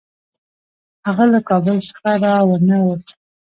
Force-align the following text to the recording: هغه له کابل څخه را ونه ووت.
هغه 1.05 1.23
له 1.33 1.39
کابل 1.49 1.77
څخه 1.87 2.09
را 2.23 2.35
ونه 2.49 2.77
ووت. 2.81 3.07